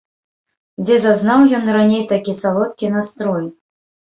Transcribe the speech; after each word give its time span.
Дзе 0.85 0.95
зазнаў 1.03 1.45
ён 1.57 1.65
раней 1.77 2.03
такі 2.15 2.35
салодкі 2.41 2.93
настрой? 2.99 3.45